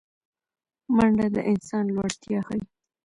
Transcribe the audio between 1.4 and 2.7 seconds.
انسان لوړتیا ښيي